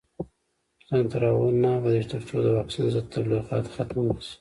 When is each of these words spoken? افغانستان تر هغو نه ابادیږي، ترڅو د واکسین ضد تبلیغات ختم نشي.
افغانستان 0.83 1.11
تر 1.11 1.21
هغو 1.29 1.47
نه 1.63 1.69
ابادیږي، 1.77 2.07
ترڅو 2.13 2.35
د 2.41 2.47
واکسین 2.57 2.85
ضد 2.93 3.07
تبلیغات 3.15 3.65
ختم 3.75 3.97
نشي. 4.07 4.35